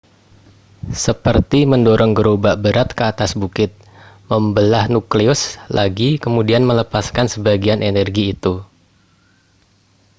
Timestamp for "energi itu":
7.91-8.53